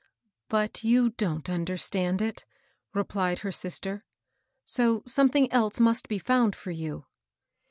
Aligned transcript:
*' 0.27 0.37
But 0.49 0.83
you 0.83 1.11
don't 1.11 1.47
understand 1.47 2.23
it," 2.23 2.43
replied 2.91 3.37
her 3.45 3.51
sis 3.51 3.79
ter;" 3.79 4.03
so 4.65 5.03
something 5.05 5.51
else 5.53 5.79
must 5.79 6.07
be 6.09 6.17
found 6.17 6.55
for 6.55 6.71
you." 6.71 7.05